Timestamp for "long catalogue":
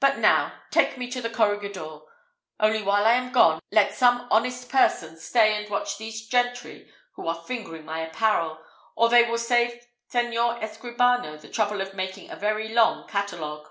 12.72-13.68